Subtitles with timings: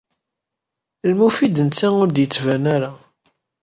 [1.09, 2.91] Lmufid netta ur d-yettban ara.